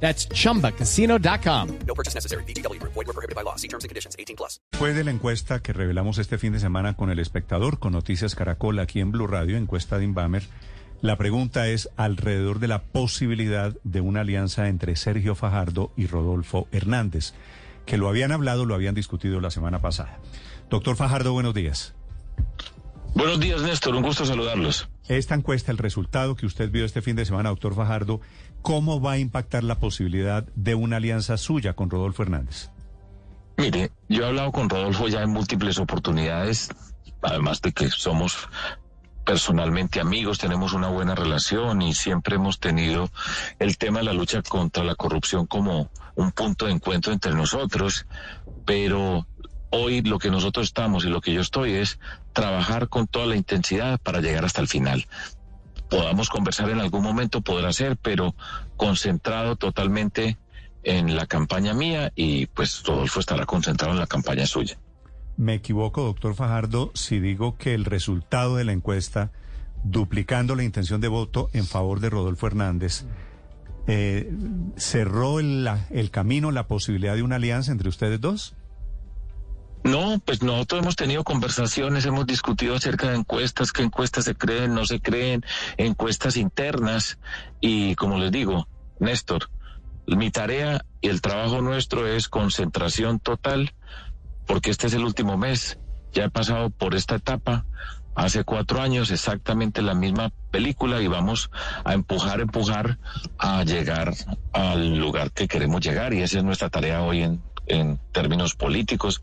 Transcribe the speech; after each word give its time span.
That's 0.00 0.28
chumbacasino.com. 0.28 1.68
No 1.86 1.94
purchase 1.94 2.14
necessary. 2.14 2.44
BGW. 2.44 2.80
Void 2.82 2.94
were 2.94 3.12
prohibited 3.12 3.34
by 3.34 3.42
law. 3.42 3.56
See 3.56 3.68
terms 3.68 3.84
and 3.84 3.90
conditions. 3.90 4.14
18 4.18 4.36
plus. 4.36 4.60
Fue 4.72 4.94
de 4.94 5.04
la 5.04 5.10
encuesta 5.10 5.60
que 5.60 5.72
revelamos 5.72 6.18
este 6.18 6.38
fin 6.38 6.52
de 6.52 6.60
semana 6.60 6.94
con 6.94 7.10
el 7.10 7.18
espectador, 7.18 7.78
con 7.78 7.92
Noticias 7.92 8.34
Caracol 8.34 8.78
aquí 8.78 9.00
en 9.00 9.10
Blue 9.10 9.26
Radio, 9.26 9.56
encuesta 9.56 9.98
de 9.98 10.04
Inbamer. 10.04 10.42
La 11.02 11.16
pregunta 11.16 11.68
es 11.68 11.90
alrededor 11.96 12.58
de 12.58 12.68
la 12.68 12.82
posibilidad 12.82 13.74
de 13.84 14.00
una 14.00 14.22
alianza 14.22 14.68
entre 14.68 14.96
Sergio 14.96 15.34
Fajardo 15.34 15.92
y 15.96 16.06
Rodolfo 16.06 16.68
Hernández, 16.72 17.34
que 17.84 17.98
lo 17.98 18.08
habían 18.08 18.32
hablado, 18.32 18.64
lo 18.64 18.74
habían 18.74 18.94
discutido 18.94 19.40
la 19.40 19.50
semana 19.50 19.80
pasada. 19.80 20.18
Doctor 20.70 20.96
Fajardo, 20.96 21.32
buenos 21.32 21.54
días. 21.54 21.94
Buenos 23.14 23.40
días, 23.40 23.62
Néstor. 23.62 23.94
Un 23.94 24.02
gusto 24.02 24.24
saludarlos. 24.24 24.88
Esta 25.08 25.36
encuesta, 25.36 25.70
el 25.70 25.78
resultado 25.78 26.34
que 26.34 26.46
usted 26.46 26.70
vio 26.70 26.84
este 26.84 27.00
fin 27.00 27.14
de 27.14 27.24
semana, 27.24 27.50
doctor 27.50 27.74
Fajardo, 27.74 28.20
¿cómo 28.62 29.00
va 29.00 29.12
a 29.12 29.18
impactar 29.18 29.62
la 29.62 29.78
posibilidad 29.78 30.44
de 30.56 30.74
una 30.74 30.96
alianza 30.96 31.36
suya 31.36 31.74
con 31.74 31.90
Rodolfo 31.90 32.24
Hernández? 32.24 32.70
Mire, 33.56 33.92
yo 34.08 34.24
he 34.24 34.26
hablado 34.26 34.50
con 34.50 34.68
Rodolfo 34.68 35.08
ya 35.08 35.22
en 35.22 35.30
múltiples 35.30 35.78
oportunidades, 35.78 36.70
además 37.22 37.62
de 37.62 37.72
que 37.72 37.88
somos 37.88 38.48
personalmente 39.24 40.00
amigos, 40.00 40.38
tenemos 40.38 40.72
una 40.72 40.88
buena 40.88 41.14
relación 41.14 41.82
y 41.82 41.94
siempre 41.94 42.36
hemos 42.36 42.60
tenido 42.60 43.10
el 43.58 43.76
tema 43.78 43.98
de 43.98 44.04
la 44.06 44.12
lucha 44.12 44.40
contra 44.42 44.84
la 44.84 44.94
corrupción 44.94 45.46
como 45.46 45.90
un 46.14 46.32
punto 46.32 46.66
de 46.66 46.72
encuentro 46.72 47.12
entre 47.12 47.34
nosotros, 47.34 48.06
pero 48.64 49.26
hoy 49.76 50.02
lo 50.02 50.18
que 50.18 50.30
nosotros 50.30 50.66
estamos 50.66 51.04
y 51.04 51.08
lo 51.08 51.20
que 51.20 51.32
yo 51.32 51.40
estoy 51.40 51.72
es 51.72 51.98
trabajar 52.32 52.88
con 52.88 53.06
toda 53.06 53.26
la 53.26 53.36
intensidad 53.36 54.00
para 54.00 54.20
llegar 54.20 54.44
hasta 54.44 54.60
el 54.60 54.68
final. 54.68 55.06
Podamos 55.88 56.28
conversar 56.28 56.70
en 56.70 56.80
algún 56.80 57.02
momento, 57.02 57.42
podrá 57.42 57.72
ser, 57.72 57.96
pero 57.96 58.34
concentrado 58.76 59.56
totalmente 59.56 60.36
en 60.82 61.16
la 61.16 61.26
campaña 61.26 61.74
mía 61.74 62.12
y 62.14 62.46
pues 62.46 62.82
Rodolfo 62.84 63.20
estará 63.20 63.44
concentrado 63.46 63.92
en 63.92 64.00
la 64.00 64.06
campaña 64.06 64.46
suya. 64.46 64.78
Me 65.36 65.54
equivoco, 65.54 66.02
doctor 66.02 66.34
Fajardo, 66.34 66.90
si 66.94 67.20
digo 67.20 67.56
que 67.56 67.74
el 67.74 67.84
resultado 67.84 68.56
de 68.56 68.64
la 68.64 68.72
encuesta, 68.72 69.32
duplicando 69.84 70.54
la 70.54 70.64
intención 70.64 71.00
de 71.00 71.08
voto 71.08 71.50
en 71.52 71.66
favor 71.66 72.00
de 72.00 72.10
Rodolfo 72.10 72.46
Hernández, 72.46 73.04
eh, 73.86 74.32
cerró 74.76 75.38
el, 75.38 75.68
camino, 76.10 76.50
la 76.50 76.66
posibilidad 76.66 77.14
de 77.14 77.22
una 77.22 77.36
alianza 77.36 77.70
entre 77.70 77.88
ustedes 77.88 78.20
dos. 78.20 78.55
No, 79.86 80.18
pues 80.18 80.42
nosotros 80.42 80.82
hemos 80.82 80.96
tenido 80.96 81.22
conversaciones, 81.22 82.04
hemos 82.06 82.26
discutido 82.26 82.74
acerca 82.74 83.08
de 83.08 83.18
encuestas, 83.18 83.70
qué 83.70 83.82
encuestas 83.82 84.24
se 84.24 84.34
creen, 84.34 84.74
no 84.74 84.84
se 84.84 85.00
creen, 85.00 85.44
encuestas 85.76 86.36
internas 86.36 87.18
y 87.60 87.94
como 87.94 88.18
les 88.18 88.32
digo, 88.32 88.66
Néstor, 88.98 89.48
mi 90.08 90.32
tarea 90.32 90.84
y 91.00 91.08
el 91.08 91.20
trabajo 91.20 91.62
nuestro 91.62 92.08
es 92.08 92.28
concentración 92.28 93.20
total 93.20 93.74
porque 94.44 94.70
este 94.70 94.88
es 94.88 94.94
el 94.94 95.04
último 95.04 95.36
mes, 95.36 95.78
ya 96.12 96.24
he 96.24 96.30
pasado 96.30 96.70
por 96.70 96.96
esta 96.96 97.14
etapa. 97.14 97.64
Hace 98.16 98.42
cuatro 98.42 98.80
años 98.80 99.12
exactamente 99.12 99.82
la 99.82 99.94
misma 99.94 100.32
película 100.50 101.00
y 101.00 101.06
vamos 101.06 101.48
a 101.84 101.94
empujar, 101.94 102.40
empujar 102.40 102.98
a 103.38 103.62
llegar 103.62 104.14
al 104.52 104.98
lugar 104.98 105.30
que 105.30 105.46
queremos 105.46 105.80
llegar 105.80 106.12
y 106.12 106.22
esa 106.22 106.38
es 106.38 106.44
nuestra 106.44 106.70
tarea 106.70 107.02
hoy 107.02 107.22
en, 107.22 107.40
en 107.66 108.00
términos 108.12 108.56
políticos. 108.56 109.22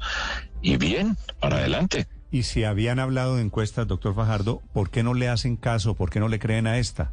Y 0.63 0.77
bien, 0.77 1.17
para 1.39 1.57
adelante. 1.57 2.07
Y 2.31 2.43
si 2.43 2.63
habían 2.63 2.97
hablado 2.97 3.35
de 3.35 3.43
encuestas, 3.43 3.85
doctor 3.85 4.15
Fajardo, 4.15 4.61
¿por 4.73 4.89
qué 4.89 5.03
no 5.03 5.13
le 5.13 5.29
hacen 5.29 5.57
caso? 5.57 5.93
¿Por 5.93 6.09
qué 6.09 6.19
no 6.19 6.29
le 6.29 6.39
creen 6.39 6.65
a 6.65 6.79
esta? 6.79 7.11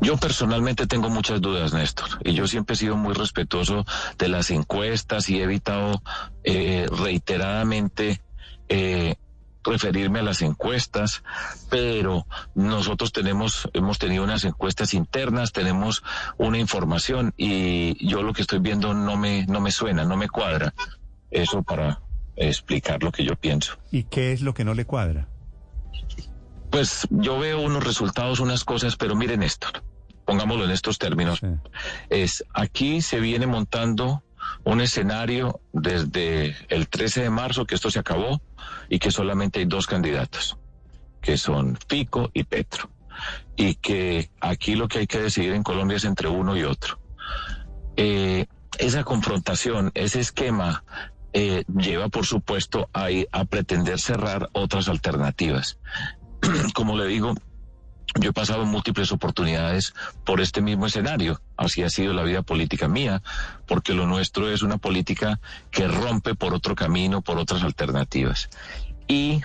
Yo 0.00 0.16
personalmente 0.16 0.86
tengo 0.86 1.08
muchas 1.08 1.40
dudas, 1.40 1.72
Néstor, 1.72 2.08
y 2.24 2.34
yo 2.34 2.46
siempre 2.46 2.74
he 2.74 2.76
sido 2.76 2.96
muy 2.96 3.14
respetuoso 3.14 3.84
de 4.18 4.28
las 4.28 4.50
encuestas 4.50 5.30
y 5.30 5.38
he 5.38 5.44
evitado 5.44 6.02
eh, 6.44 6.86
reiteradamente 6.90 8.20
eh, 8.68 9.14
referirme 9.64 10.18
a 10.18 10.24
las 10.24 10.42
encuestas, 10.42 11.22
pero 11.70 12.26
nosotros 12.54 13.12
tenemos, 13.12 13.68
hemos 13.72 13.98
tenido 13.98 14.24
unas 14.24 14.44
encuestas 14.44 14.94
internas, 14.94 15.52
tenemos 15.52 16.02
una 16.36 16.58
información 16.58 17.32
y 17.36 18.04
yo 18.06 18.22
lo 18.22 18.32
que 18.32 18.42
estoy 18.42 18.58
viendo 18.58 18.94
no 18.94 19.16
me, 19.16 19.46
no 19.46 19.60
me 19.60 19.70
suena, 19.70 20.04
no 20.04 20.16
me 20.16 20.28
cuadra. 20.28 20.74
Eso 21.32 21.62
para 21.62 22.00
explicar 22.36 23.02
lo 23.02 23.10
que 23.10 23.24
yo 23.24 23.34
pienso. 23.36 23.78
¿Y 23.90 24.04
qué 24.04 24.32
es 24.32 24.42
lo 24.42 24.54
que 24.54 24.64
no 24.64 24.74
le 24.74 24.84
cuadra? 24.84 25.28
Pues 26.70 27.06
yo 27.10 27.38
veo 27.38 27.60
unos 27.60 27.84
resultados, 27.84 28.40
unas 28.40 28.64
cosas, 28.64 28.96
pero 28.96 29.14
miren 29.14 29.40
Néstor, 29.40 29.82
pongámoslo 30.24 30.64
en 30.64 30.70
estos 30.70 30.98
términos. 30.98 31.40
Sí. 31.40 31.48
es 32.08 32.44
aquí 32.54 33.02
se 33.02 33.20
viene 33.20 33.46
montando 33.46 34.22
un 34.64 34.80
escenario 34.80 35.60
desde 35.72 36.56
el 36.68 36.88
13 36.88 37.22
de 37.22 37.30
marzo 37.30 37.66
que 37.66 37.74
esto 37.74 37.90
se 37.90 37.98
acabó 37.98 38.40
y 38.88 38.98
que 38.98 39.10
solamente 39.10 39.60
hay 39.60 39.66
dos 39.66 39.86
candidatos, 39.86 40.56
que 41.20 41.36
son 41.36 41.78
Fico 41.88 42.30
y 42.32 42.44
Petro. 42.44 42.90
Y 43.56 43.74
que 43.74 44.30
aquí 44.40 44.74
lo 44.74 44.88
que 44.88 45.00
hay 45.00 45.06
que 45.06 45.20
decidir 45.20 45.52
en 45.52 45.62
Colombia 45.62 45.96
es 45.96 46.04
entre 46.04 46.28
uno 46.28 46.56
y 46.56 46.62
otro. 46.64 46.98
Eh, 47.96 48.46
esa 48.78 49.04
confrontación, 49.04 49.90
ese 49.94 50.20
esquema 50.20 50.82
eh, 51.32 51.64
lleva 51.76 52.08
por 52.08 52.26
supuesto 52.26 52.88
a, 52.92 53.08
a 53.32 53.44
pretender 53.44 54.00
cerrar 54.00 54.48
otras 54.52 54.88
alternativas. 54.88 55.78
Como 56.74 56.96
le 56.96 57.06
digo, 57.06 57.34
yo 58.20 58.30
he 58.30 58.32
pasado 58.32 58.66
múltiples 58.66 59.10
oportunidades 59.12 59.94
por 60.24 60.40
este 60.40 60.60
mismo 60.60 60.86
escenario. 60.86 61.40
Así 61.56 61.82
ha 61.82 61.90
sido 61.90 62.12
la 62.12 62.22
vida 62.22 62.42
política 62.42 62.88
mía, 62.88 63.22
porque 63.66 63.94
lo 63.94 64.06
nuestro 64.06 64.50
es 64.50 64.62
una 64.62 64.78
política 64.78 65.40
que 65.70 65.88
rompe 65.88 66.34
por 66.34 66.52
otro 66.52 66.74
camino, 66.74 67.22
por 67.22 67.38
otras 67.38 67.62
alternativas. 67.62 68.50
Y 69.08 69.42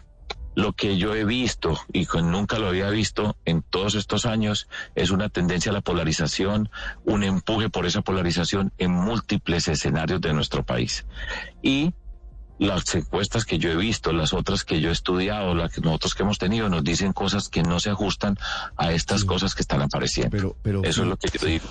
lo 0.58 0.74
que 0.74 0.98
yo 0.98 1.14
he 1.14 1.24
visto, 1.24 1.80
y 1.94 2.08
que 2.08 2.24
nunca 2.24 2.58
lo 2.58 2.68
había 2.68 2.90
visto 2.90 3.38
en 3.46 3.62
todos 3.62 3.94
estos 3.94 4.26
años, 4.26 4.68
es 4.96 5.12
una 5.12 5.30
tendencia 5.30 5.70
a 5.70 5.74
la 5.74 5.82
polarización, 5.82 6.72
un 7.06 7.24
empuje 7.24 7.70
por 7.70 7.86
esa 7.86 8.02
polarización 8.02 8.74
en 8.80 8.90
múltiples 8.90 9.68
escenarios 9.68 10.20
de 10.20 10.34
nuestro 10.34 10.66
país. 10.66 11.06
Y 11.62 11.94
las 12.58 12.96
encuestas 12.96 13.46
que 13.46 13.60
yo 13.60 13.70
he 13.70 13.76
visto, 13.76 14.12
las 14.14 14.34
otras 14.34 14.64
que 14.64 14.82
yo 14.82 14.90
he 14.90 14.94
estudiado, 14.94 15.54
las 15.54 15.72
que 15.72 15.82
nosotros 15.82 16.16
que 16.16 16.24
hemos 16.24 16.40
tenido, 16.40 16.70
nos 16.70 16.84
dicen 16.84 17.14
cosas 17.14 17.50
que 17.50 17.62
no 17.62 17.80
se 17.80 17.92
ajustan 17.92 18.36
a 18.78 18.92
estas 18.94 19.26
cosas 19.26 19.54
que 19.54 19.62
están 19.62 19.84
apareciendo. 19.84 20.32
Pero, 20.32 20.58
pero, 20.64 20.84
Eso 20.84 21.04
es 21.04 21.08
lo 21.08 21.18
que 21.18 21.38
yo 21.38 21.46
digo. 21.46 21.68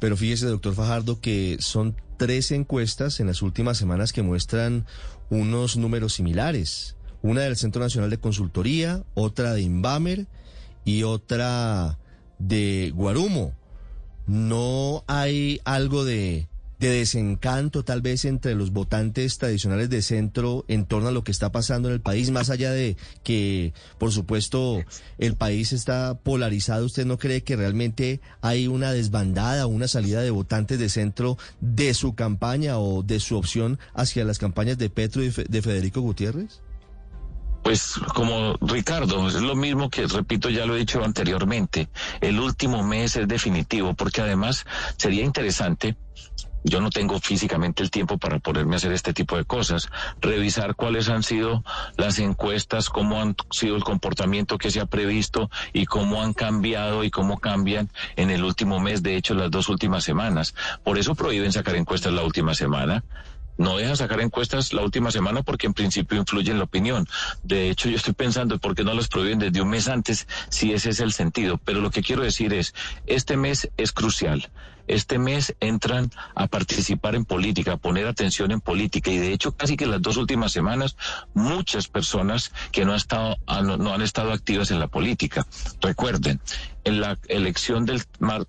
pero 0.00 0.16
fíjese, 0.16 0.46
doctor 0.46 0.74
Fajardo, 0.74 1.20
que 1.20 1.58
son 1.60 1.94
tres 2.16 2.52
encuestas 2.52 3.20
en 3.20 3.26
las 3.26 3.42
últimas 3.42 3.76
semanas 3.76 4.14
que 4.14 4.22
muestran 4.22 4.86
unos 5.28 5.76
números 5.76 6.14
similares. 6.14 6.96
Una 7.22 7.42
del 7.42 7.56
Centro 7.56 7.82
Nacional 7.82 8.10
de 8.10 8.18
Consultoría, 8.18 9.04
otra 9.14 9.52
de 9.52 9.62
Inbamer 9.62 10.26
y 10.84 11.02
otra 11.02 11.98
de 12.38 12.92
Guarumo. 12.94 13.52
¿No 14.26 15.04
hay 15.06 15.60
algo 15.64 16.04
de, 16.04 16.48
de 16.80 16.88
desencanto 16.88 17.84
tal 17.84 18.00
vez 18.00 18.24
entre 18.24 18.54
los 18.54 18.72
votantes 18.72 19.36
tradicionales 19.36 19.90
de 19.90 20.00
centro 20.00 20.64
en 20.66 20.86
torno 20.86 21.08
a 21.08 21.12
lo 21.12 21.22
que 21.22 21.30
está 21.30 21.52
pasando 21.52 21.88
en 21.88 21.94
el 21.94 22.00
país, 22.00 22.30
más 22.30 22.48
allá 22.48 22.70
de 22.70 22.96
que, 23.22 23.74
por 23.98 24.12
supuesto, 24.12 24.82
el 25.18 25.36
país 25.36 25.74
está 25.74 26.14
polarizado? 26.14 26.86
¿Usted 26.86 27.04
no 27.04 27.18
cree 27.18 27.42
que 27.42 27.56
realmente 27.56 28.20
hay 28.40 28.66
una 28.66 28.92
desbandada, 28.92 29.66
una 29.66 29.88
salida 29.88 30.22
de 30.22 30.30
votantes 30.30 30.78
de 30.78 30.88
centro 30.88 31.36
de 31.60 31.92
su 31.92 32.14
campaña 32.14 32.78
o 32.78 33.02
de 33.02 33.20
su 33.20 33.36
opción 33.36 33.78
hacia 33.92 34.24
las 34.24 34.38
campañas 34.38 34.78
de 34.78 34.88
Petro 34.88 35.22
y 35.22 35.28
de 35.28 35.62
Federico 35.62 36.00
Gutiérrez? 36.00 36.60
Pues 37.62 37.94
como 38.14 38.56
Ricardo, 38.60 39.28
es 39.28 39.34
lo 39.34 39.54
mismo 39.54 39.90
que, 39.90 40.06
repito, 40.06 40.48
ya 40.48 40.66
lo 40.66 40.74
he 40.74 40.78
dicho 40.78 41.04
anteriormente, 41.04 41.88
el 42.20 42.40
último 42.40 42.82
mes 42.82 43.16
es 43.16 43.28
definitivo, 43.28 43.94
porque 43.94 44.22
además 44.22 44.64
sería 44.96 45.24
interesante, 45.24 45.96
yo 46.64 46.80
no 46.80 46.90
tengo 46.90 47.18
físicamente 47.20 47.82
el 47.82 47.90
tiempo 47.90 48.18
para 48.18 48.38
ponerme 48.38 48.74
a 48.74 48.76
hacer 48.76 48.92
este 48.92 49.12
tipo 49.12 49.36
de 49.36 49.44
cosas, 49.44 49.88
revisar 50.20 50.74
cuáles 50.74 51.08
han 51.08 51.22
sido 51.22 51.64
las 51.96 52.18
encuestas, 52.18 52.90
cómo 52.90 53.20
han 53.20 53.34
sido 53.50 53.76
el 53.76 53.84
comportamiento 53.84 54.58
que 54.58 54.70
se 54.70 54.80
ha 54.80 54.86
previsto 54.86 55.50
y 55.72 55.86
cómo 55.86 56.22
han 56.22 56.32
cambiado 56.34 57.04
y 57.04 57.10
cómo 57.10 57.38
cambian 57.38 57.90
en 58.16 58.30
el 58.30 58.44
último 58.44 58.80
mes, 58.80 59.02
de 59.02 59.16
hecho 59.16 59.34
las 59.34 59.50
dos 59.50 59.68
últimas 59.68 60.04
semanas. 60.04 60.54
Por 60.84 60.98
eso 60.98 61.14
prohíben 61.14 61.52
sacar 61.52 61.76
encuestas 61.76 62.12
la 62.12 62.22
última 62.22 62.54
semana 62.54 63.04
no 63.60 63.76
dejan 63.76 63.96
sacar 63.96 64.20
encuestas 64.22 64.72
la 64.72 64.82
última 64.82 65.10
semana 65.10 65.42
porque 65.42 65.66
en 65.66 65.74
principio 65.74 66.18
influye 66.18 66.50
en 66.50 66.56
la 66.56 66.64
opinión. 66.64 67.06
De 67.42 67.68
hecho, 67.68 67.90
yo 67.90 67.96
estoy 67.96 68.14
pensando 68.14 68.58
por 68.58 68.74
qué 68.74 68.84
no 68.84 68.94
las 68.94 69.08
prohíben 69.08 69.38
desde 69.38 69.60
un 69.60 69.68
mes 69.68 69.86
antes, 69.86 70.26
si 70.48 70.72
ese 70.72 70.90
es 70.90 71.00
el 71.00 71.12
sentido. 71.12 71.58
Pero 71.58 71.80
lo 71.80 71.90
que 71.90 72.02
quiero 72.02 72.22
decir 72.22 72.54
es, 72.54 72.74
este 73.06 73.36
mes 73.36 73.68
es 73.76 73.92
crucial. 73.92 74.50
Este 74.86 75.18
mes 75.18 75.54
entran 75.60 76.10
a 76.34 76.46
participar 76.46 77.14
en 77.14 77.26
política, 77.26 77.74
a 77.74 77.76
poner 77.76 78.06
atención 78.06 78.50
en 78.50 78.62
política 78.62 79.10
y 79.10 79.18
de 79.18 79.32
hecho 79.32 79.52
casi 79.52 79.76
que 79.76 79.86
las 79.86 80.00
dos 80.00 80.16
últimas 80.16 80.50
semanas 80.50 80.96
muchas 81.34 81.86
personas 81.86 82.52
que 82.72 82.84
no 82.84 82.92
han 82.92 82.96
estado, 82.96 83.36
no 83.78 83.94
han 83.94 84.02
estado 84.02 84.32
activas 84.32 84.70
en 84.70 84.80
la 84.80 84.88
política. 84.88 85.46
Recuerden, 85.80 86.40
en 86.82 87.00
la 87.00 87.18
elección 87.28 87.84
del 87.84 88.02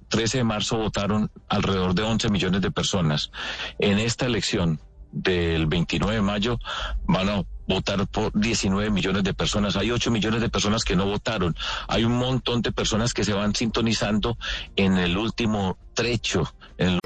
13 0.07 0.39
de 0.39 0.43
marzo 0.45 0.77
votaron 0.77 1.29
alrededor 1.49 1.93
de 1.93 2.03
11 2.03 2.29
millones 2.29 2.61
de 2.61 2.71
personas. 2.71 3.29
En 3.77 3.99
esta 3.99 4.25
elección 4.25 4.79
del 5.11 5.67
29 5.67 6.15
de 6.15 6.21
mayo 6.21 6.57
van 7.05 7.45
votar 7.67 8.05
por 8.07 8.31
19 8.33 8.89
millones 8.89 9.23
de 9.23 9.33
personas. 9.33 9.75
Hay 9.75 9.91
8 9.91 10.11
millones 10.11 10.41
de 10.41 10.49
personas 10.49 10.83
que 10.83 10.95
no 10.95 11.05
votaron. 11.05 11.55
Hay 11.87 12.03
un 12.03 12.13
montón 12.13 12.61
de 12.61 12.71
personas 12.71 13.13
que 13.13 13.23
se 13.23 13.33
van 13.33 13.55
sintonizando 13.55 14.37
en 14.75 14.97
el 14.97 15.17
último 15.17 15.77
trecho. 15.93 16.51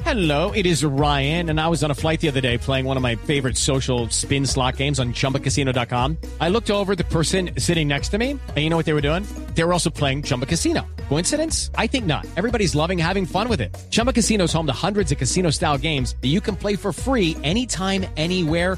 Hello, 0.05 0.51
it 0.51 0.65
is 0.65 0.85
Ryan, 0.85 1.49
and 1.49 1.59
I 1.59 1.67
was 1.67 1.83
on 1.83 1.91
a 1.91 1.95
flight 1.95 2.21
the 2.21 2.29
other 2.29 2.39
day 2.39 2.57
playing 2.57 2.85
one 2.85 2.95
of 2.95 3.03
my 3.03 3.15
favorite 3.15 3.57
social 3.57 4.07
spin 4.09 4.45
slot 4.45 4.77
games 4.77 4.99
on 4.99 5.11
chumbacasino.com. 5.13 6.17
I 6.39 6.47
looked 6.47 6.71
over 6.71 6.95
the 6.95 7.03
person 7.05 7.51
sitting 7.57 7.87
next 7.87 8.09
to 8.09 8.17
me, 8.17 8.31
and 8.31 8.57
you 8.57 8.69
know 8.69 8.77
what 8.77 8.85
they 8.85 8.93
were 8.93 9.01
doing? 9.01 9.25
They 9.55 9.63
were 9.63 9.73
also 9.73 9.89
playing 9.89 10.23
Chumba 10.23 10.45
Casino. 10.45 10.85
Coincidence? 11.09 11.71
I 11.75 11.87
think 11.87 12.05
not. 12.05 12.25
Everybody's 12.37 12.75
loving 12.75 12.97
having 12.97 13.25
fun 13.25 13.49
with 13.49 13.59
it. 13.59 13.75
Chumba 13.89 14.13
Casino 14.13 14.45
is 14.45 14.53
home 14.53 14.67
to 14.67 14.73
hundreds 14.73 15.11
of 15.11 15.17
casino 15.17 15.49
style 15.49 15.77
games 15.77 16.15
that 16.21 16.29
you 16.29 16.39
can 16.39 16.55
play 16.55 16.75
for 16.75 16.93
free 16.93 17.35
anytime, 17.43 18.05
anywhere, 18.15 18.77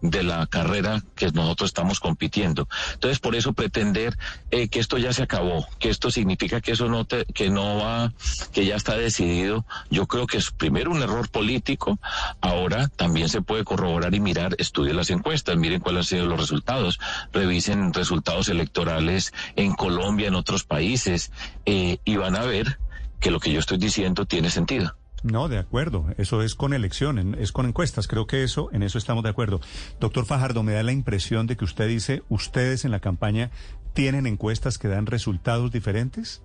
de 0.00 0.22
la 0.22 0.46
carrera 0.46 1.02
que 1.14 1.30
nosotros 1.32 1.70
estamos 1.70 2.00
compitiendo. 2.00 2.68
Entonces, 2.94 3.18
por 3.18 3.34
eso 3.34 3.52
pretender 3.52 4.16
eh, 4.50 4.68
que 4.68 4.78
esto 4.78 4.98
ya 4.98 5.12
se 5.12 5.22
acabó, 5.22 5.66
que 5.78 5.88
esto 5.88 6.10
significa 6.10 6.60
que 6.60 6.72
eso 6.72 6.88
no 6.88 7.04
te, 7.04 7.24
que 7.26 7.50
no 7.50 7.78
va, 7.78 8.12
que 8.52 8.66
ya 8.66 8.76
está 8.76 8.96
decidido. 8.96 9.64
Yo 9.90 10.06
creo 10.06 10.26
que 10.26 10.38
es 10.38 10.50
primero 10.50 10.90
un 10.90 11.02
error 11.02 11.28
político. 11.28 11.98
Ahora 12.40 12.88
también 12.88 13.28
se 13.28 13.42
puede 13.42 13.64
corroborar 13.64 14.14
y 14.14 14.20
mirar, 14.20 14.54
estudien 14.58 14.96
las 14.96 15.10
encuestas, 15.10 15.56
miren 15.56 15.80
cuáles 15.80 16.00
han 16.00 16.18
sido 16.18 16.26
los 16.26 16.40
resultados, 16.40 16.98
revisen 17.32 17.92
resultados 17.92 18.48
electorales 18.48 19.32
en 19.56 19.74
Colombia, 19.74 20.28
en 20.28 20.34
otros 20.34 20.64
países, 20.64 21.32
eh, 21.64 21.98
y 22.04 22.16
van 22.16 22.36
a 22.36 22.42
ver 22.42 22.78
que 23.20 23.30
lo 23.30 23.40
que 23.40 23.52
yo 23.52 23.60
estoy 23.60 23.78
diciendo 23.78 24.26
tiene 24.26 24.50
sentido. 24.50 24.94
No, 25.26 25.48
de 25.48 25.58
acuerdo. 25.58 26.06
Eso 26.18 26.42
es 26.42 26.54
con 26.54 26.72
elecciones, 26.72 27.26
es 27.40 27.50
con 27.50 27.66
encuestas. 27.66 28.06
Creo 28.06 28.26
que 28.26 28.44
eso, 28.44 28.68
en 28.72 28.82
eso 28.82 28.96
estamos 28.96 29.24
de 29.24 29.30
acuerdo. 29.30 29.60
Doctor 29.98 30.24
Fajardo, 30.24 30.62
me 30.62 30.72
da 30.72 30.82
la 30.84 30.92
impresión 30.92 31.46
de 31.46 31.56
que 31.56 31.64
usted 31.64 31.88
dice, 31.88 32.22
ustedes 32.28 32.84
en 32.84 32.92
la 32.92 33.00
campaña 33.00 33.50
tienen 33.92 34.26
encuestas 34.26 34.78
que 34.78 34.88
dan 34.88 35.06
resultados 35.06 35.72
diferentes. 35.72 36.42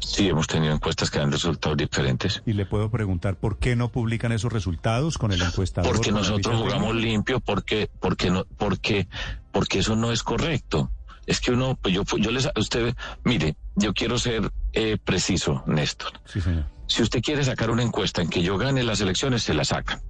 Sí, 0.00 0.28
hemos 0.28 0.46
tenido 0.46 0.72
encuestas 0.72 1.10
que 1.10 1.18
dan 1.18 1.30
resultados 1.30 1.76
diferentes. 1.76 2.42
Y 2.46 2.54
le 2.54 2.64
puedo 2.64 2.90
preguntar 2.90 3.36
por 3.36 3.58
qué 3.58 3.76
no 3.76 3.92
publican 3.92 4.32
esos 4.32 4.50
resultados 4.50 5.18
con 5.18 5.30
el 5.30 5.42
encuestador. 5.42 5.92
Porque 5.92 6.10
nosotros 6.10 6.62
jugamos 6.62 6.94
limpio, 6.94 7.40
porque, 7.40 7.90
porque 8.00 8.30
no, 8.30 8.46
porque, 8.56 9.06
porque 9.52 9.80
eso 9.80 9.96
no 9.96 10.12
es 10.12 10.22
correcto. 10.22 10.90
Es 11.26 11.40
que 11.40 11.52
uno, 11.52 11.76
pues 11.80 11.94
yo, 11.94 12.04
yo 12.18 12.30
les, 12.30 12.48
usted, 12.56 12.94
mire, 13.24 13.56
yo 13.74 13.92
quiero 13.92 14.18
ser 14.18 14.50
eh, 14.72 14.96
preciso, 15.02 15.62
Néstor. 15.66 16.12
Sí, 16.24 16.40
señor. 16.40 16.73
Si 16.94 17.02
usted 17.02 17.22
quiere 17.22 17.42
sacar 17.42 17.72
una 17.72 17.82
encuesta 17.82 18.22
en 18.22 18.28
que 18.28 18.40
yo 18.40 18.56
gane 18.56 18.84
las 18.84 19.00
elecciones, 19.00 19.42
se 19.42 19.52
la 19.52 19.64
saca. 19.64 20.00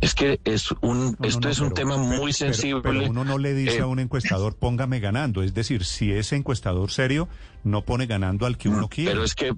Es 0.00 0.14
que 0.14 0.40
es 0.44 0.70
un, 0.80 1.14
No, 1.18 1.28
esto 1.28 1.40
no, 1.40 1.48
es 1.50 1.58
un 1.60 1.68
pero- 1.68 1.74
tema 1.74 1.96
muy 1.98 2.16
pero- 2.18 2.32
sensible. 2.32 2.80
Pero, 2.82 3.10
uno 3.10 3.22
no 3.22 3.36
le 3.36 3.52
dice 3.52 3.76
Eh, 3.76 3.80
a 3.82 3.86
un 3.86 3.98
encuestador, 3.98 4.56
póngame 4.56 4.98
ganando. 4.98 5.42
Es 5.42 5.52
decir, 5.52 5.84
si 5.84 6.10
ese 6.10 6.36
encuestador 6.36 6.90
serio 6.90 7.28
no 7.64 7.82
pone 7.84 8.06
ganando 8.06 8.46
al 8.46 8.56
que 8.56 8.70
uno 8.70 8.88
quiere. 8.88 9.10
Pero 9.10 9.24
es 9.24 9.34
que 9.34 9.52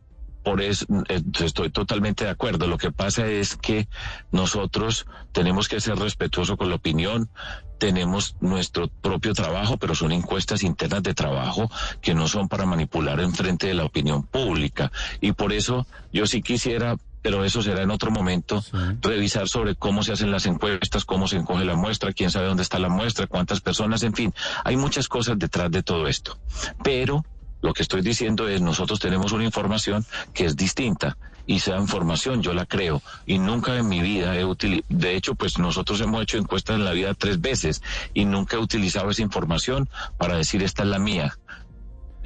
por 0.44 0.60
eso 0.60 0.86
eh, 1.08 1.22
estoy 1.42 1.70
totalmente 1.70 2.24
de 2.24 2.30
acuerdo. 2.30 2.66
Lo 2.66 2.78
que 2.78 2.92
pasa 2.92 3.26
es 3.26 3.56
que 3.56 3.88
nosotros 4.30 5.06
tenemos 5.32 5.68
que 5.68 5.80
ser 5.80 5.96
respetuosos 5.98 6.56
con 6.56 6.68
la 6.68 6.76
opinión, 6.76 7.30
tenemos 7.78 8.36
nuestro 8.40 8.88
propio 8.88 9.34
trabajo, 9.34 9.78
pero 9.78 9.94
son 9.94 10.12
encuestas 10.12 10.62
internas 10.62 11.02
de 11.02 11.14
trabajo 11.14 11.70
que 12.00 12.14
no 12.14 12.28
son 12.28 12.48
para 12.48 12.66
manipular 12.66 13.20
en 13.20 13.32
frente 13.34 13.66
de 13.66 13.74
la 13.74 13.84
opinión 13.84 14.22
pública. 14.22 14.92
Y 15.20 15.32
por 15.32 15.52
eso 15.52 15.86
yo 16.12 16.26
sí 16.26 16.42
quisiera 16.42 16.96
pero 17.22 17.42
eso 17.42 17.62
será 17.62 17.82
en 17.82 17.90
otro 17.90 18.10
momento, 18.10 18.60
Sí. 18.60 18.76
revisar 19.00 19.48
sobre 19.48 19.74
cómo 19.76 20.02
se 20.02 20.12
hacen 20.12 20.30
las 20.30 20.44
encuestas, 20.44 21.06
cómo 21.06 21.26
se 21.26 21.38
encoge 21.38 21.64
la 21.64 21.74
muestra, 21.74 22.12
quién 22.12 22.30
sabe 22.30 22.48
dónde 22.48 22.62
está 22.62 22.78
la 22.78 22.90
muestra, 22.90 23.26
cuántas 23.26 23.62
personas, 23.62 24.02
en 24.02 24.12
fin, 24.12 24.34
hay 24.62 24.76
muchas 24.76 25.08
cosas 25.08 25.38
detrás 25.38 25.70
de 25.70 25.82
todo 25.82 26.06
esto. 26.06 26.36
Pero 26.82 27.24
lo 27.62 27.72
que 27.72 27.82
estoy 27.82 28.02
diciendo 28.02 28.48
es, 28.48 28.60
nosotros 28.60 29.00
tenemos 29.00 29.32
una 29.32 29.44
información 29.44 30.04
que 30.32 30.44
es 30.44 30.56
distinta 30.56 31.16
y 31.46 31.56
esa 31.56 31.76
información 31.76 32.42
yo 32.42 32.54
la 32.54 32.66
creo 32.66 33.02
y 33.26 33.38
nunca 33.38 33.76
en 33.76 33.88
mi 33.88 34.00
vida 34.00 34.38
he 34.38 34.44
utilizado, 34.44 34.86
de 34.88 35.16
hecho 35.16 35.34
pues 35.34 35.58
nosotros 35.58 36.00
hemos 36.00 36.22
hecho 36.22 36.38
encuestas 36.38 36.76
en 36.76 36.84
la 36.84 36.92
vida 36.92 37.14
tres 37.14 37.40
veces 37.40 37.82
y 38.14 38.24
nunca 38.24 38.56
he 38.56 38.60
utilizado 38.60 39.10
esa 39.10 39.22
información 39.22 39.88
para 40.16 40.36
decir 40.36 40.62
esta 40.62 40.82
es 40.82 40.88
la 40.88 40.98
mía. 40.98 41.38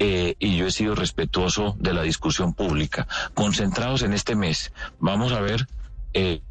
Eh, 0.01 0.35
y 0.39 0.55
yo 0.55 0.65
he 0.65 0.71
sido 0.71 0.95
respetuoso 0.95 1.75
de 1.77 1.93
la 1.93 2.03
discusión 2.03 2.53
pública. 2.53 3.05
Concentrados 3.33 4.01
en 4.01 4.13
este 4.13 4.33
mes, 4.33 4.71
vamos 4.97 5.33
a 5.33 5.41
ver 5.41 5.67
eh, 6.13 6.41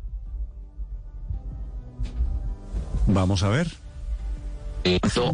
Vamos 3.08 3.42
a 3.42 3.48
ver. 3.48 3.68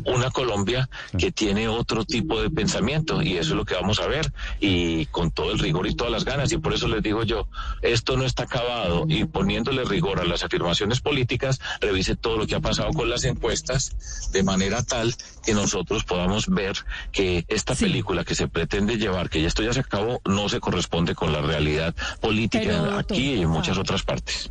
Una 0.04 0.30
Colombia 0.30 0.88
que 1.18 1.30
tiene 1.32 1.68
otro 1.68 2.04
tipo 2.04 2.40
de 2.40 2.50
pensamiento 2.50 3.22
y 3.22 3.32
eso 3.36 3.50
es 3.50 3.56
lo 3.56 3.64
que 3.64 3.74
vamos 3.74 4.00
a 4.00 4.06
ver 4.06 4.32
y 4.60 5.06
con 5.06 5.30
todo 5.30 5.52
el 5.52 5.58
rigor 5.58 5.86
y 5.86 5.94
todas 5.94 6.12
las 6.12 6.24
ganas 6.24 6.52
y 6.52 6.58
por 6.58 6.74
eso 6.74 6.88
les 6.88 7.02
digo 7.02 7.22
yo, 7.22 7.48
esto 7.82 8.16
no 8.16 8.24
está 8.24 8.44
acabado 8.44 9.04
y 9.08 9.24
poniéndole 9.24 9.84
rigor 9.84 10.20
a 10.20 10.24
las 10.24 10.44
afirmaciones 10.44 11.00
políticas, 11.00 11.60
revise 11.80 12.16
todo 12.16 12.36
lo 12.38 12.46
que 12.46 12.54
ha 12.54 12.60
pasado 12.60 12.90
con 12.92 13.08
las 13.08 13.24
encuestas 13.24 14.30
de 14.32 14.42
manera 14.42 14.82
tal 14.82 15.14
que 15.44 15.54
nosotros 15.54 16.04
podamos 16.04 16.48
ver 16.48 16.76
que 17.12 17.44
esta 17.48 17.74
Sí. 17.74 17.84
película 17.86 18.24
que 18.24 18.34
se 18.34 18.48
pretende 18.48 18.96
llevar, 18.96 19.28
que 19.30 19.40
ya 19.42 19.48
esto 19.48 19.62
ya 19.62 19.72
se 19.72 19.80
acabó, 19.80 20.20
no 20.24 20.48
se 20.48 20.60
corresponde 20.60 21.14
con 21.14 21.32
la 21.32 21.40
realidad 21.42 21.94
política 22.20 22.64
Pero, 22.64 22.76
doctor, 22.84 23.00
aquí 23.16 23.34
y 23.34 23.42
en 23.42 23.48
muchas 23.50 23.78
otras 23.78 24.02
partes. 24.02 24.50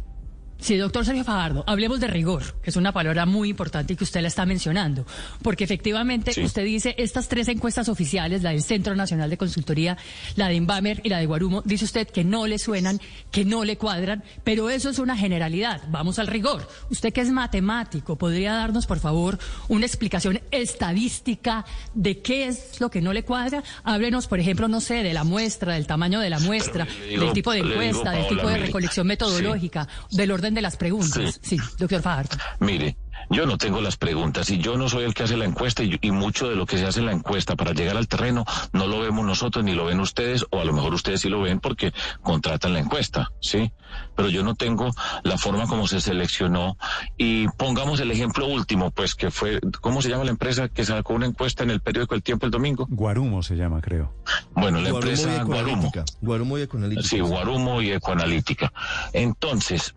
Sí, 0.63 0.77
doctor 0.77 1.05
Sergio 1.05 1.25
Fajardo, 1.25 1.65
hablemos 1.67 1.99
de 1.99 2.07
rigor, 2.07 2.55
que 2.63 2.69
es 2.69 2.77
una 2.77 2.93
palabra 2.93 3.25
muy 3.25 3.49
importante 3.49 3.91
y 3.91 3.95
que 3.97 4.05
usted 4.05 4.21
la 4.21 4.29
está 4.29 4.45
mencionando, 4.45 5.05
porque 5.41 5.65
efectivamente 5.65 6.31
Sí. 6.31 6.41
usted 6.41 6.63
dice 6.63 6.95
estas 6.97 7.27
tres 7.27 7.49
encuestas 7.49 7.89
oficiales, 7.89 8.43
la 8.43 8.51
del 8.51 8.63
Centro 8.63 8.95
Nacional 8.95 9.29
de 9.29 9.35
Consultoría, 9.37 9.97
la 10.37 10.47
de 10.47 10.53
Inbamer 10.55 11.01
y 11.03 11.09
la 11.09 11.17
de 11.17 11.25
Guarumo, 11.25 11.63
dice 11.65 11.83
usted 11.83 12.07
que 12.07 12.23
no 12.23 12.47
le 12.47 12.59
suenan, 12.59 13.01
que 13.29 13.43
no 13.43 13.65
le 13.65 13.75
cuadran, 13.77 14.23
pero 14.45 14.69
eso 14.69 14.89
es 14.89 14.99
una 14.99 15.17
generalidad. 15.17 15.81
Vamos 15.89 16.17
al 16.17 16.27
rigor. 16.27 16.65
Usted 16.89 17.11
que 17.11 17.19
es 17.19 17.29
matemático, 17.29 18.15
¿podría 18.17 18.53
darnos, 18.53 18.85
por 18.85 18.99
favor, 18.99 19.39
una 19.67 19.85
explicación 19.85 20.39
estadística 20.51 21.65
de 21.93 22.21
qué 22.21 22.47
es 22.47 22.79
lo 22.79 22.89
que 22.89 23.01
no 23.01 23.11
le 23.11 23.23
cuadra? 23.23 23.63
Háblenos, 23.83 24.27
por 24.27 24.39
ejemplo, 24.39 24.69
no 24.69 24.79
sé, 24.79 25.03
de 25.03 25.13
la 25.13 25.25
muestra, 25.25 25.73
del 25.73 25.87
tamaño 25.87 26.21
de 26.21 26.29
la 26.29 26.39
muestra, 26.39 26.87
digo- 27.09 27.25
del 27.25 27.33
tipo 27.33 27.51
de 27.51 27.63
digo, 27.63 27.81
encuesta, 27.81 28.11
del 28.11 28.27
tipo 28.29 28.47
de 28.47 28.57
recolección 28.59 29.07
metodológica, 29.07 29.89
del 30.09 30.31
orden 30.31 30.52
de 30.53 30.61
las 30.61 30.77
preguntas. 30.77 31.39
Sí, 31.41 31.57
doctor 31.77 32.01
Fajardo. 32.01 32.37
Mire, 32.59 32.97
yo 33.29 33.45
no 33.45 33.57
tengo 33.57 33.81
las 33.81 33.97
preguntas 33.97 34.49
y 34.49 34.57
yo 34.59 34.77
no 34.77 34.89
soy 34.89 35.05
el 35.05 35.13
que 35.13 35.23
hace 35.23 35.37
la 35.37 35.45
encuesta 35.45 35.83
y, 35.83 35.97
y 36.01 36.11
mucho 36.11 36.49
de 36.49 36.55
lo 36.55 36.65
que 36.65 36.77
se 36.77 36.85
hace 36.85 36.99
en 36.99 37.07
la 37.07 37.13
encuesta 37.13 37.55
para 37.55 37.73
llegar 37.73 37.97
al 37.97 38.07
terreno 38.07 38.45
no 38.73 38.87
lo 38.87 38.99
vemos 38.99 39.25
nosotros 39.25 39.63
ni 39.63 39.73
lo 39.73 39.85
ven 39.85 39.99
ustedes 39.99 40.45
o 40.51 40.59
a 40.59 40.65
lo 40.65 40.73
mejor 40.73 40.93
ustedes 40.93 41.21
sí 41.21 41.29
lo 41.29 41.41
ven 41.41 41.59
porque 41.59 41.93
contratan 42.21 42.73
la 42.73 42.79
encuesta, 42.79 43.31
¿sí? 43.39 43.71
Pero 44.15 44.29
yo 44.29 44.43
no 44.43 44.55
tengo 44.55 44.91
la 45.23 45.37
forma 45.37 45.67
como 45.67 45.87
se 45.87 46.01
seleccionó 46.01 46.77
y 47.17 47.47
pongamos 47.49 47.99
el 47.99 48.11
ejemplo 48.11 48.47
último, 48.47 48.91
pues 48.91 49.15
que 49.15 49.31
fue, 49.31 49.59
¿cómo 49.81 50.01
se 50.01 50.09
llama 50.09 50.23
la 50.23 50.31
empresa 50.31 50.69
que 50.69 50.83
sacó 50.83 51.13
una 51.13 51.25
encuesta 51.25 51.63
en 51.63 51.69
el 51.69 51.79
periódico 51.79 52.15
El 52.15 52.23
Tiempo 52.23 52.45
el 52.45 52.51
domingo? 52.51 52.87
Guarumo 52.89 53.43
se 53.43 53.55
llama, 53.55 53.81
creo. 53.81 54.13
Bueno, 54.55 54.81
la 54.81 54.91
Guarumo 54.91 55.07
y 55.07 55.13
empresa 55.13 55.43
Guarumo. 55.43 55.91
Guarumo 56.21 56.57
y 56.57 56.61
Ecoanalítica. 56.61 57.07
Sí, 57.07 57.19
Guarumo 57.19 57.81
y 57.81 57.91
Ecoanalítica. 57.91 58.73
Entonces, 59.13 59.93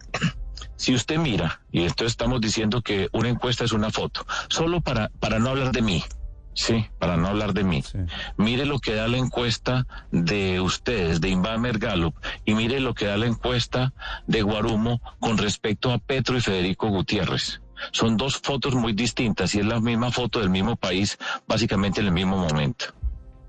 si 0.76 0.94
usted 0.94 1.18
mira, 1.18 1.60
y 1.72 1.84
esto 1.84 2.04
estamos 2.04 2.40
diciendo 2.40 2.82
que 2.82 3.08
una 3.12 3.28
encuesta 3.28 3.64
es 3.64 3.72
una 3.72 3.90
foto, 3.90 4.26
solo 4.48 4.80
para, 4.80 5.08
para 5.20 5.38
no 5.38 5.50
hablar 5.50 5.72
de 5.72 5.82
mí, 5.82 6.04
sí, 6.54 6.86
para 6.98 7.16
no 7.16 7.28
hablar 7.28 7.54
de 7.54 7.64
mí. 7.64 7.82
Sí. 7.82 7.98
Mire 8.36 8.66
lo 8.66 8.78
que 8.78 8.94
da 8.94 9.08
la 9.08 9.16
encuesta 9.16 9.86
de 10.10 10.60
ustedes, 10.60 11.20
de 11.20 11.30
Inbamer 11.30 11.78
Gallup, 11.78 12.14
y 12.44 12.54
mire 12.54 12.80
lo 12.80 12.94
que 12.94 13.06
da 13.06 13.16
la 13.16 13.26
encuesta 13.26 13.92
de 14.26 14.42
Guarumo 14.42 15.00
con 15.20 15.38
respecto 15.38 15.92
a 15.92 15.98
Petro 15.98 16.36
y 16.36 16.40
Federico 16.40 16.88
Gutiérrez. 16.88 17.60
Son 17.92 18.16
dos 18.16 18.38
fotos 18.38 18.74
muy 18.74 18.92
distintas 18.92 19.54
y 19.54 19.60
es 19.60 19.66
la 19.66 19.80
misma 19.80 20.10
foto 20.10 20.40
del 20.40 20.50
mismo 20.50 20.76
país, 20.76 21.18
básicamente 21.46 22.00
en 22.00 22.06
el 22.06 22.12
mismo 22.12 22.36
momento. 22.36 22.86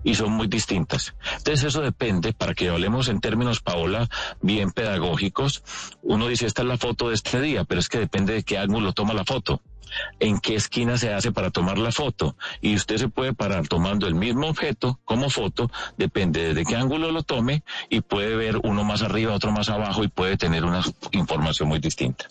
Y 0.03 0.15
son 0.15 0.31
muy 0.31 0.47
distintas. 0.47 1.15
Entonces 1.37 1.65
eso 1.65 1.81
depende, 1.81 2.33
para 2.33 2.53
que 2.53 2.69
hablemos 2.69 3.09
en 3.09 3.19
términos, 3.19 3.61
Paola, 3.61 4.07
bien 4.41 4.71
pedagógicos, 4.71 5.63
uno 6.01 6.27
dice, 6.27 6.45
esta 6.45 6.61
es 6.61 6.67
la 6.67 6.77
foto 6.77 7.09
de 7.09 7.15
este 7.15 7.41
día, 7.41 7.63
pero 7.65 7.79
es 7.79 7.89
que 7.89 7.99
depende 7.99 8.33
de 8.33 8.43
qué 8.43 8.57
ángulo 8.57 8.93
toma 8.93 9.13
la 9.13 9.25
foto 9.25 9.61
en 10.19 10.39
qué 10.39 10.55
esquina 10.55 10.97
se 10.97 11.13
hace 11.13 11.31
para 11.31 11.51
tomar 11.51 11.77
la 11.77 11.91
foto. 11.91 12.35
Y 12.61 12.75
usted 12.75 12.97
se 12.97 13.09
puede 13.09 13.33
parar 13.33 13.67
tomando 13.67 14.07
el 14.07 14.15
mismo 14.15 14.47
objeto 14.47 14.99
como 15.05 15.29
foto, 15.29 15.71
depende 15.97 16.53
de 16.53 16.65
qué 16.65 16.75
ángulo 16.75 17.11
lo 17.11 17.23
tome 17.23 17.63
y 17.89 18.01
puede 18.01 18.35
ver 18.35 18.57
uno 18.63 18.83
más 18.83 19.01
arriba, 19.01 19.33
otro 19.33 19.51
más 19.51 19.69
abajo 19.69 20.03
y 20.03 20.07
puede 20.07 20.37
tener 20.37 20.65
una 20.65 20.81
información 21.11 21.69
muy 21.69 21.79
distinta. 21.79 22.25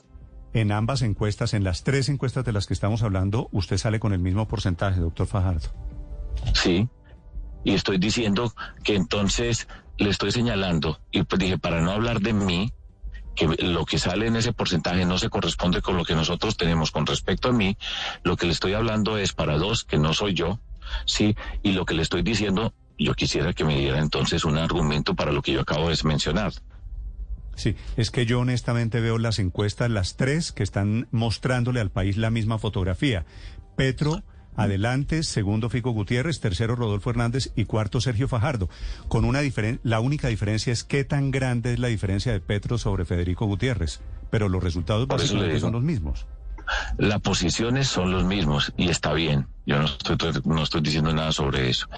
En 0.52 0.72
ambas 0.72 1.02
encuestas, 1.02 1.52
en 1.52 1.64
las 1.64 1.84
tres 1.84 2.08
encuestas 2.08 2.44
de 2.44 2.52
las 2.52 2.66
que 2.66 2.72
estamos 2.72 3.02
hablando, 3.02 3.48
usted 3.52 3.76
sale 3.76 4.00
con 4.00 4.12
el 4.14 4.20
mismo 4.20 4.48
porcentaje, 4.48 5.00
doctor 5.00 5.26
Fajardo. 5.26 5.68
Sí, 6.54 6.88
y 7.66 7.74
estoy 7.74 7.98
diciendo 7.98 8.54
que 8.84 8.94
entonces 8.94 9.66
le 9.98 10.10
estoy 10.10 10.30
señalando, 10.30 11.00
y 11.10 11.24
pues 11.24 11.40
dije, 11.40 11.58
para 11.58 11.80
no 11.80 11.90
hablar 11.90 12.20
de 12.20 12.32
mí, 12.32 12.72
que 13.34 13.48
lo 13.58 13.84
que 13.84 13.98
sale 13.98 14.28
en 14.28 14.36
ese 14.36 14.52
porcentaje 14.52 15.04
no 15.04 15.18
se 15.18 15.28
corresponde 15.28 15.82
con 15.82 15.96
lo 15.96 16.04
que 16.04 16.14
nosotros 16.14 16.56
tenemos 16.56 16.92
con 16.92 17.06
respecto 17.06 17.48
a 17.48 17.52
mí, 17.52 17.76
lo 18.22 18.36
que 18.36 18.46
le 18.46 18.52
estoy 18.52 18.74
hablando 18.74 19.18
es 19.18 19.32
para 19.32 19.58
dos, 19.58 19.82
que 19.82 19.98
no 19.98 20.14
soy 20.14 20.32
yo, 20.34 20.60
sí, 21.06 21.34
y 21.64 21.72
lo 21.72 21.84
que 21.84 21.94
le 21.94 22.02
estoy 22.02 22.22
diciendo, 22.22 22.72
yo 22.98 23.14
quisiera 23.14 23.52
que 23.52 23.64
me 23.64 23.76
diera 23.76 23.98
entonces 23.98 24.44
un 24.44 24.58
argumento 24.58 25.16
para 25.16 25.32
lo 25.32 25.42
que 25.42 25.52
yo 25.52 25.62
acabo 25.62 25.90
de 25.90 25.98
mencionar. 26.04 26.52
Sí, 27.56 27.74
es 27.96 28.12
que 28.12 28.26
yo 28.26 28.38
honestamente 28.38 29.00
veo 29.00 29.18
las 29.18 29.40
encuestas, 29.40 29.90
las 29.90 30.16
tres, 30.16 30.52
que 30.52 30.62
están 30.62 31.08
mostrándole 31.10 31.80
al 31.80 31.90
país 31.90 32.16
la 32.16 32.30
misma 32.30 32.58
fotografía. 32.58 33.26
Petro 33.76 34.22
adelante, 34.56 35.22
segundo 35.22 35.70
Fico 35.70 35.90
Gutiérrez, 35.90 36.40
tercero 36.40 36.76
Rodolfo 36.76 37.10
Hernández 37.10 37.52
y 37.56 37.64
cuarto 37.64 38.00
Sergio 38.00 38.28
Fajardo. 38.28 38.68
Con 39.08 39.24
una 39.24 39.40
diferencia, 39.40 39.80
la 39.84 40.00
única 40.00 40.28
diferencia 40.28 40.72
es 40.72 40.84
qué 40.84 41.04
tan 41.04 41.30
grande 41.30 41.74
es 41.74 41.78
la 41.78 41.88
diferencia 41.88 42.32
de 42.32 42.40
Petro 42.40 42.78
sobre 42.78 43.04
Federico 43.04 43.46
Gutiérrez, 43.46 44.00
pero 44.30 44.48
los 44.48 44.62
resultados 44.62 45.06
básicamente 45.06 45.60
son 45.60 45.72
los 45.72 45.82
mismos. 45.82 46.26
Las 46.98 47.20
posiciones 47.20 47.86
son 47.86 48.10
los 48.10 48.24
mismos 48.24 48.72
y 48.76 48.88
está 48.88 49.12
bien. 49.12 49.46
Yo 49.66 49.78
no 49.78 49.84
estoy, 49.84 50.16
no 50.44 50.62
estoy 50.62 50.80
diciendo 50.80 51.12
nada 51.12 51.30
sobre 51.30 51.70
eso 51.70 51.88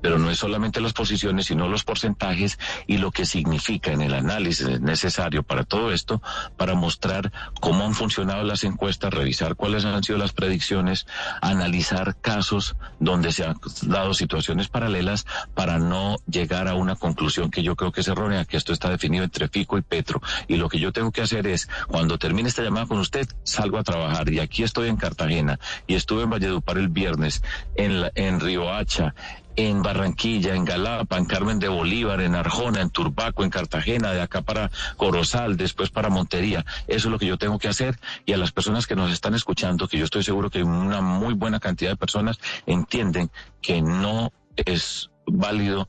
pero 0.00 0.18
no 0.18 0.30
es 0.30 0.38
solamente 0.38 0.80
las 0.80 0.92
posiciones, 0.92 1.46
sino 1.46 1.68
los 1.68 1.84
porcentajes 1.84 2.58
y 2.86 2.98
lo 2.98 3.10
que 3.10 3.26
significa 3.26 3.92
en 3.92 4.02
el 4.02 4.14
análisis 4.14 4.80
necesario 4.80 5.42
para 5.42 5.64
todo 5.64 5.92
esto, 5.92 6.22
para 6.56 6.74
mostrar 6.74 7.32
cómo 7.60 7.84
han 7.84 7.94
funcionado 7.94 8.42
las 8.44 8.64
encuestas, 8.64 9.12
revisar 9.12 9.56
cuáles 9.56 9.84
han 9.84 10.02
sido 10.02 10.18
las 10.18 10.32
predicciones, 10.32 11.06
analizar 11.40 12.16
casos 12.20 12.76
donde 13.00 13.32
se 13.32 13.44
han 13.44 13.56
dado 13.82 14.14
situaciones 14.14 14.68
paralelas 14.68 15.26
para 15.54 15.78
no 15.78 16.16
llegar 16.26 16.68
a 16.68 16.74
una 16.74 16.96
conclusión 16.96 17.50
que 17.50 17.62
yo 17.62 17.76
creo 17.76 17.92
que 17.92 18.00
es 18.00 18.08
errónea, 18.08 18.44
que 18.44 18.56
esto 18.56 18.72
está 18.72 18.90
definido 18.90 19.24
entre 19.24 19.48
Fico 19.48 19.78
y 19.78 19.82
Petro. 19.82 20.20
Y 20.48 20.56
lo 20.56 20.68
que 20.68 20.78
yo 20.78 20.92
tengo 20.92 21.12
que 21.12 21.22
hacer 21.22 21.46
es, 21.46 21.68
cuando 21.88 22.18
termine 22.18 22.48
esta 22.48 22.62
llamada 22.62 22.86
con 22.86 22.98
usted, 22.98 23.28
salgo 23.42 23.78
a 23.78 23.84
trabajar. 23.84 24.30
Y 24.32 24.40
aquí 24.40 24.62
estoy 24.62 24.88
en 24.88 24.96
Cartagena 24.96 25.58
y 25.86 25.94
estuve 25.94 26.22
en 26.22 26.30
Valledupar 26.30 26.78
el 26.78 26.88
viernes, 26.88 27.42
en, 27.76 28.10
en 28.14 28.40
Río 28.40 28.72
Hacha, 28.72 29.14
en 29.56 29.82
Barranquilla, 29.82 30.54
en 30.54 30.64
Galapa, 30.64 31.16
en 31.16 31.26
Carmen 31.26 31.58
de 31.58 31.68
Bolívar, 31.68 32.20
en 32.20 32.34
Arjona, 32.34 32.80
en 32.80 32.90
Turbaco, 32.90 33.44
en 33.44 33.50
Cartagena, 33.50 34.12
de 34.12 34.20
acá 34.20 34.42
para 34.42 34.70
Corozal, 34.96 35.56
después 35.56 35.90
para 35.90 36.08
Montería. 36.08 36.64
Eso 36.86 37.08
es 37.08 37.12
lo 37.12 37.18
que 37.18 37.26
yo 37.26 37.38
tengo 37.38 37.58
que 37.58 37.68
hacer 37.68 37.98
y 38.26 38.32
a 38.32 38.36
las 38.36 38.52
personas 38.52 38.86
que 38.86 38.96
nos 38.96 39.12
están 39.12 39.34
escuchando, 39.34 39.88
que 39.88 39.98
yo 39.98 40.04
estoy 40.04 40.22
seguro 40.22 40.50
que 40.50 40.62
una 40.62 41.00
muy 41.00 41.34
buena 41.34 41.60
cantidad 41.60 41.90
de 41.90 41.96
personas 41.96 42.38
entienden 42.66 43.30
que 43.60 43.80
no 43.80 44.32
es 44.56 45.10
válido 45.26 45.88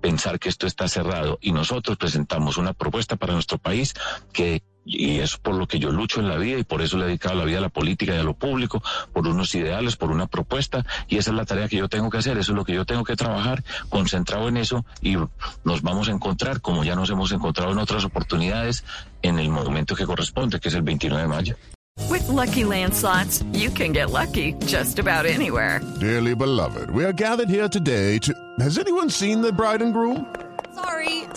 pensar 0.00 0.38
que 0.38 0.48
esto 0.48 0.66
está 0.66 0.88
cerrado 0.88 1.38
y 1.40 1.52
nosotros 1.52 1.96
presentamos 1.96 2.56
una 2.56 2.72
propuesta 2.72 3.16
para 3.16 3.32
nuestro 3.32 3.58
país 3.58 3.94
que 4.32 4.62
y 4.86 5.18
es 5.18 5.36
por 5.36 5.56
lo 5.56 5.66
que 5.66 5.80
yo 5.80 5.90
lucho 5.90 6.20
en 6.20 6.28
la 6.28 6.36
vida 6.36 6.58
y 6.58 6.64
por 6.64 6.80
eso 6.80 6.96
le 6.96 7.04
he 7.04 7.06
dedicado 7.08 7.34
la 7.34 7.44
vida 7.44 7.58
a 7.58 7.62
la 7.62 7.68
política 7.68 8.14
y 8.14 8.18
a 8.18 8.22
lo 8.22 8.34
público, 8.34 8.82
por 9.12 9.26
unos 9.26 9.54
ideales, 9.54 9.96
por 9.96 10.12
una 10.12 10.26
propuesta 10.28 10.86
y 11.08 11.18
esa 11.18 11.30
es 11.30 11.36
la 11.36 11.44
tarea 11.44 11.68
que 11.68 11.76
yo 11.76 11.88
tengo 11.88 12.08
que 12.08 12.18
hacer, 12.18 12.38
eso 12.38 12.52
es 12.52 12.56
lo 12.56 12.64
que 12.64 12.72
yo 12.72 12.84
tengo 12.84 13.04
que 13.04 13.16
trabajar, 13.16 13.64
concentrado 13.88 14.48
en 14.48 14.56
eso 14.56 14.84
y 15.02 15.16
nos 15.64 15.82
vamos 15.82 16.08
a 16.08 16.12
encontrar 16.12 16.60
como 16.60 16.84
ya 16.84 16.94
nos 16.94 17.10
hemos 17.10 17.32
encontrado 17.32 17.72
en 17.72 17.78
otras 17.78 18.04
oportunidades 18.04 18.84
en 19.22 19.38
el 19.38 19.48
momento 19.48 19.96
que 19.96 20.06
corresponde, 20.06 20.60
que 20.60 20.68
es 20.68 20.74
el 20.74 20.82
29 20.82 21.22
de 21.22 21.28
mayo. 21.28 21.56
With 22.10 22.28
lucky 22.28 22.62
landslots, 22.62 23.42
you 23.52 23.70
can 23.70 23.92
get 23.92 24.10
lucky 24.10 24.52
just 24.66 24.98
about 24.98 25.24
anywhere. 25.24 25.80
Dearly 25.98 26.34
beloved, 26.34 26.90
we 26.90 27.04
are 27.04 27.12
gathered 27.12 27.48
here 27.48 27.68
today 27.68 28.18
to. 28.18 28.34
Has 28.60 28.78
anyone 28.78 29.08
seen 29.10 29.40
the 29.40 29.50
bride 29.50 29.82
and 29.82 29.92
groom? 29.92 30.26